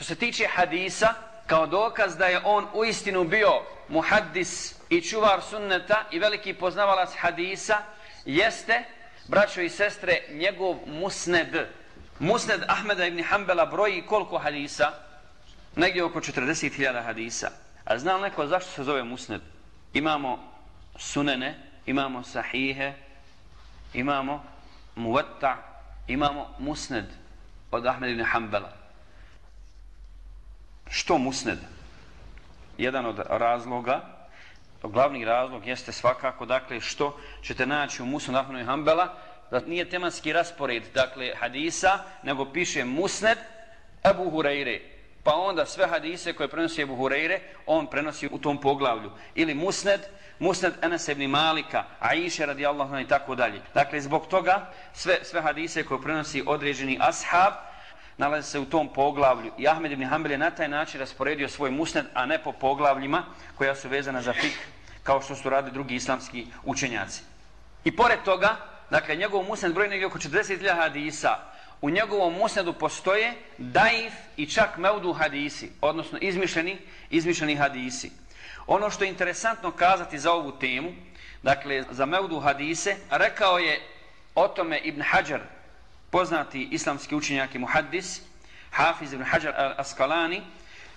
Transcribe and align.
Što 0.00 0.04
se 0.04 0.14
tiče 0.14 0.46
hadisa, 0.46 1.14
kao 1.46 1.66
dokaz 1.66 2.16
da 2.16 2.26
je 2.26 2.40
on 2.44 2.66
u 2.74 2.84
istinu 2.84 3.24
bio 3.24 3.50
muhaddis 3.88 4.74
i 4.88 5.00
čuvar 5.00 5.42
sunneta 5.42 6.04
i 6.10 6.18
veliki 6.18 6.54
poznavalac 6.54 7.10
hadisa, 7.18 7.78
jeste, 8.24 8.84
braćo 9.28 9.60
i 9.60 9.68
sestre, 9.68 10.20
njegov 10.30 10.76
musned. 10.86 11.66
Musned 12.18 12.60
Ahmeda 12.68 13.06
ibn 13.06 13.22
Hanbala 13.22 13.66
broji 13.66 14.02
koliko 14.06 14.38
hadisa? 14.38 14.92
Negdje 15.76 16.04
oko 16.04 16.20
40.000 16.20 17.04
hadisa. 17.04 17.50
A 17.84 17.98
zna 17.98 18.16
li 18.16 18.22
neko 18.22 18.46
zašto 18.46 18.70
se 18.70 18.84
zove 18.84 19.04
musned? 19.04 19.40
Imamo 19.92 20.52
sunene, 20.98 21.54
imamo 21.86 22.22
sahihe, 22.22 22.92
imamo 23.94 24.44
muvatta, 24.94 25.56
imamo 26.08 26.54
musned 26.58 27.06
od 27.70 27.86
Ahmed 27.86 28.10
ibn 28.10 28.24
Hanbala. 28.24 28.79
Što 31.00 31.18
musned? 31.18 31.58
Jedan 32.78 33.06
od 33.06 33.18
razloga, 33.28 34.00
glavni 34.82 35.24
razlog 35.24 35.66
jeste 35.66 35.92
svakako, 35.92 36.46
dakle, 36.46 36.80
što 36.80 37.18
ćete 37.42 37.66
naći 37.66 38.02
u 38.02 38.06
musnu 38.06 38.38
Ahmedu 38.38 38.58
ibn 38.58 38.68
Hanbala, 38.68 39.14
da 39.50 39.60
nije 39.60 39.90
tematski 39.90 40.32
raspored, 40.32 40.82
dakle, 40.94 41.32
hadisa, 41.40 41.98
nego 42.22 42.52
piše 42.52 42.84
musned 42.84 43.38
Abu 44.02 44.30
Hureyre. 44.30 44.80
Pa 45.24 45.34
onda 45.34 45.66
sve 45.66 45.86
hadise 45.86 46.32
koje 46.32 46.48
prenosi 46.48 46.82
Abu 46.82 46.96
Hureyre, 46.96 47.38
on 47.66 47.86
prenosi 47.86 48.28
u 48.32 48.38
tom 48.38 48.60
poglavlju. 48.60 49.10
Ili 49.34 49.54
musned, 49.54 50.00
musned 50.38 50.72
Enes 50.82 51.08
ibn 51.08 51.26
Malika, 51.26 51.84
Aisha 52.00 52.44
radijallahu 52.44 52.94
anha 52.94 53.00
i 53.00 53.08
tako 53.08 53.34
dalje. 53.34 53.60
Dakle, 53.74 54.00
zbog 54.00 54.26
toga 54.26 54.72
sve, 54.92 55.18
sve 55.22 55.40
hadise 55.40 55.84
koje 55.84 56.02
prenosi 56.02 56.44
određeni 56.46 56.98
ashab, 57.00 57.69
nalaze 58.20 58.50
se 58.50 58.58
u 58.58 58.64
tom 58.64 58.88
poglavlju. 58.92 59.52
I 59.58 59.68
Ahmed 59.68 59.92
ibn 59.92 60.04
Hanbel 60.04 60.32
je 60.32 60.38
na 60.38 60.50
taj 60.50 60.68
način 60.68 61.00
rasporedio 61.00 61.48
svoj 61.48 61.70
musned, 61.70 62.06
a 62.14 62.26
ne 62.26 62.38
po 62.38 62.52
poglavljima 62.52 63.24
koja 63.58 63.74
su 63.74 63.88
vezana 63.88 64.22
za 64.22 64.32
fik, 64.32 64.58
kao 65.02 65.22
što 65.22 65.34
su 65.34 65.50
radili 65.50 65.72
drugi 65.72 65.94
islamski 65.94 66.46
učenjaci. 66.64 67.22
I 67.84 67.96
pored 67.96 68.18
toga, 68.24 68.56
dakle, 68.90 69.16
njegov 69.16 69.42
musned 69.42 69.74
broj 69.74 69.88
negdje 69.88 70.06
oko 70.06 70.18
40.000 70.18 70.76
hadisa, 70.76 71.38
u 71.80 71.90
njegovom 71.90 72.34
musnedu 72.34 72.72
postoje 72.72 73.32
daif 73.58 74.12
i 74.36 74.46
čak 74.46 74.76
meudu 74.78 75.12
hadisi, 75.12 75.70
odnosno 75.80 76.18
izmišljeni, 76.20 76.78
izmišljeni 77.10 77.56
hadisi. 77.56 78.10
Ono 78.66 78.90
što 78.90 79.04
je 79.04 79.10
interesantno 79.10 79.70
kazati 79.70 80.18
za 80.18 80.32
ovu 80.32 80.52
temu, 80.52 80.92
dakle, 81.42 81.84
za 81.90 82.06
meudu 82.06 82.40
hadise, 82.40 82.96
rekao 83.10 83.58
je 83.58 83.80
o 84.34 84.48
tome 84.48 84.78
Ibn 84.78 85.02
Hajar, 85.02 85.40
poznati 86.10 86.68
islamski 86.70 87.14
učenjak 87.14 87.54
i 87.54 87.58
muhaddis, 87.58 88.20
Hafiz 88.70 89.12
ibn 89.12 89.24
Hajar 89.24 89.54
al-Askalani, 89.54 90.40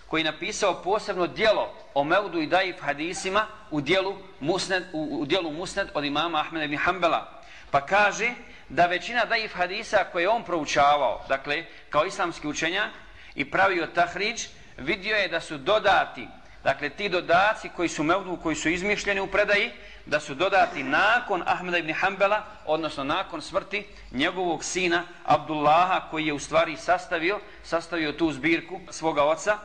koji 0.07 0.21
je 0.21 0.31
napisao 0.31 0.83
posebno 0.83 1.27
dijelo 1.27 1.73
o 1.93 2.03
Meudu 2.03 2.41
i 2.41 2.47
Daif 2.47 2.81
hadisima 2.81 3.47
u 3.71 3.81
dijelu 3.81 4.17
Musned, 4.39 4.83
u, 4.93 5.21
u 5.21 5.25
dijelu 5.25 5.51
Musned 5.51 5.87
od 5.93 6.05
imama 6.05 6.39
Ahmeda 6.39 6.65
ibn 6.65 6.77
Hanbala. 6.77 7.41
Pa 7.71 7.85
kaže 7.85 8.33
da 8.69 8.85
većina 8.85 9.25
Daif 9.25 9.55
hadisa 9.55 10.03
koje 10.11 10.23
je 10.23 10.29
on 10.29 10.43
proučavao, 10.43 11.25
dakle, 11.29 11.65
kao 11.89 12.05
islamski 12.05 12.47
učenjak 12.47 12.89
i 13.35 13.51
pravio 13.51 13.87
tahriđ, 13.87 14.45
vidio 14.77 15.15
je 15.15 15.27
da 15.27 15.41
su 15.41 15.57
dodati, 15.57 16.27
dakle, 16.63 16.89
ti 16.89 17.09
dodaci 17.09 17.69
koji 17.75 17.89
su 17.89 18.03
mevdu, 18.03 18.37
koji 18.43 18.55
su 18.55 18.69
izmišljeni 18.69 19.21
u 19.21 19.27
predaji, 19.27 19.71
da 20.05 20.19
su 20.19 20.35
dodati 20.35 20.83
nakon 20.83 21.43
Ahmeda 21.45 21.77
ibn 21.77 21.93
Hanbala, 21.93 22.43
odnosno 22.65 23.03
nakon 23.03 23.41
smrti 23.41 23.85
njegovog 24.11 24.63
sina 24.63 25.03
Abdullaha, 25.25 26.01
koji 26.11 26.27
je 26.27 26.33
u 26.33 26.39
stvari 26.39 26.77
sastavio, 26.77 27.39
sastavio 27.63 28.11
tu 28.11 28.31
zbirku 28.31 28.79
svoga 28.89 29.23
oca, 29.23 29.57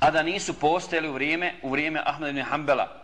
a 0.00 0.10
da 0.10 0.22
nisu 0.22 0.60
postojali 0.60 1.08
u 1.08 1.12
vrijeme, 1.12 1.54
u 1.62 1.70
vrijeme 1.70 2.02
Ahmeda 2.06 2.30
ibn 2.30 2.42
Hanbala. 2.42 3.02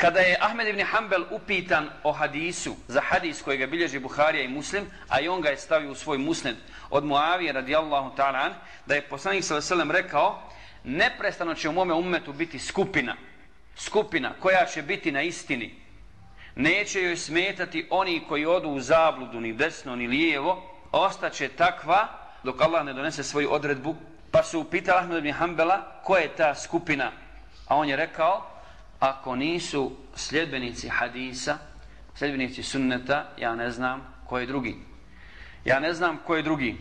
Kada 0.00 0.20
je 0.20 0.36
Ahmed 0.40 0.68
ibn 0.68 0.80
Hanbal 0.84 1.24
upitan 1.30 1.90
o 2.02 2.12
hadisu, 2.12 2.76
za 2.88 3.00
hadis 3.00 3.42
koji 3.42 3.58
ga 3.58 3.66
bilježi 3.66 3.98
Buharija 3.98 4.44
i 4.44 4.48
Muslim, 4.48 4.90
a 5.08 5.20
i 5.20 5.28
on 5.28 5.40
ga 5.40 5.48
je 5.48 5.56
stavio 5.56 5.90
u 5.90 5.94
svoj 5.94 6.18
musned 6.18 6.56
od 6.90 7.04
Muavije 7.04 7.52
radijallahu 7.52 8.16
ta'ala, 8.16 8.48
da 8.86 8.94
je 8.94 9.02
poslanik 9.02 9.44
s.a.v. 9.44 9.92
rekao, 9.92 10.42
neprestano 10.84 11.54
će 11.54 11.68
u 11.68 11.72
mome 11.72 11.94
umetu 11.94 12.32
biti 12.32 12.58
skupina, 12.58 13.16
skupina 13.76 14.32
koja 14.40 14.66
će 14.66 14.82
biti 14.82 15.12
na 15.12 15.22
istini, 15.22 15.74
neće 16.56 17.02
joj 17.02 17.16
smetati 17.16 17.86
oni 17.90 18.22
koji 18.28 18.46
odu 18.46 18.68
u 18.68 18.80
zabludu 18.80 19.40
ni 19.40 19.52
desno 19.52 19.96
ni 19.96 20.06
lijevo, 20.06 20.80
ostaće 20.92 21.48
takva 21.48 22.08
dok 22.42 22.60
Allah 22.60 22.84
ne 22.84 22.92
donese 22.92 23.22
svoju 23.22 23.52
odredbu. 23.52 23.96
Pa 24.30 24.42
su 24.42 24.60
upitali 24.60 24.98
Ahmed 24.98 25.18
ibn 25.18 25.32
Hanbala 25.32 26.00
ko 26.04 26.16
je 26.16 26.28
ta 26.36 26.54
skupina, 26.54 27.12
a 27.66 27.76
on 27.76 27.88
je 27.88 27.96
rekao, 27.96 28.46
ako 29.00 29.36
nisu 29.36 29.92
sljedbenici 30.14 30.88
hadisa, 30.88 31.58
sljedbenici 32.14 32.62
sunneta, 32.62 33.28
ja 33.38 33.54
ne 33.54 33.70
znam 33.70 34.14
ko 34.26 34.38
je 34.38 34.46
drugi. 34.46 34.76
Ja 35.64 35.80
ne 35.80 35.94
znam 35.94 36.18
ko 36.26 36.36
je 36.36 36.42
drugi. 36.42 36.76